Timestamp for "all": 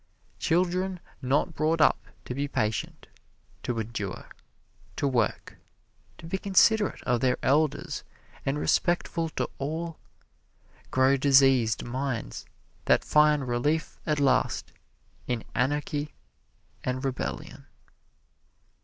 9.59-9.99